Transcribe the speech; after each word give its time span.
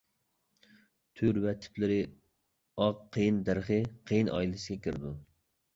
تۈر 1.21 1.39
ۋە 1.43 1.53
تىپلىرى 1.65 1.99
ئاق 2.87 3.07
قېيىن 3.19 3.39
دەرىخى 3.51 3.79
قېيىن 4.11 4.37
ئائىلىسىگە 4.39 4.85
كىرىدۇ. 4.89 5.19